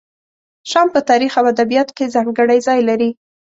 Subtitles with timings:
[0.71, 3.09] شام په تاریخ او ادبیاتو کې ځانګړی ځای لري.